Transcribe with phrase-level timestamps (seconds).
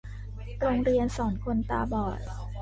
[0.59, 2.19] โรงเรียนสอนคนตาบอด